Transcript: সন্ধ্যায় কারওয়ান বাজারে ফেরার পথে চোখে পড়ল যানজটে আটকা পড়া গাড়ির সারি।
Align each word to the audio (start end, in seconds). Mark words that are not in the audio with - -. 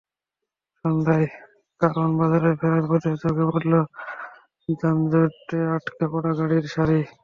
সন্ধ্যায় 0.85 1.27
কারওয়ান 1.81 2.11
বাজারে 2.19 2.51
ফেরার 2.59 2.85
পথে 2.89 3.11
চোখে 3.21 3.45
পড়ল 3.49 3.73
যানজটে 4.79 5.57
আটকা 5.75 6.05
পড়া 6.11 6.31
গাড়ির 6.39 6.65
সারি। 6.73 6.99